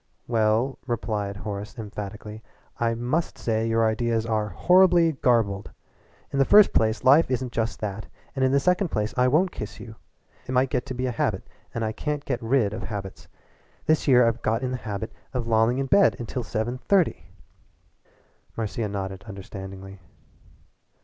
[0.27, 2.41] "Well," replied Horace emphatically,
[2.79, 5.69] "I must say your ideas are horribly garbled!
[6.33, 9.13] In the first place life isn't just that, and in the second place.
[9.15, 9.97] I won't kiss you.
[10.47, 13.27] It might get to be a habit and I can't get rid of habits.
[13.85, 17.27] This year I've got in the habit of lolling in bed until seven thirty"
[18.57, 19.99] Marcia nodded understandingly.